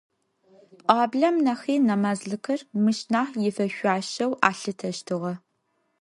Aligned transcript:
Пӏуаблэм 0.85 1.35
нахьи 1.45 1.75
нэмазлыкъыр 1.87 2.61
мыщ 2.83 2.99
нахь 3.13 3.35
ифэшъуашэу 3.47 4.31
алъытэщтыгъэ. 4.49 5.33